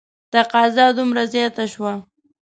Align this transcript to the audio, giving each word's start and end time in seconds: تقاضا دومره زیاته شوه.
تقاضا 0.33 0.85
دومره 0.97 1.23
زیاته 1.33 1.65
شوه. 1.73 1.93